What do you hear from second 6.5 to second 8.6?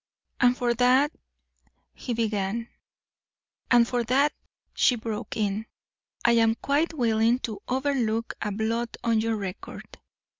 quite willing to overlook a